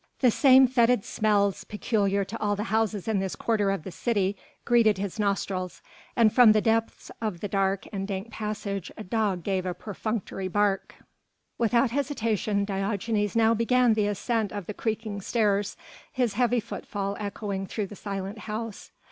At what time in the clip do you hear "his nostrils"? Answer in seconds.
4.97-5.83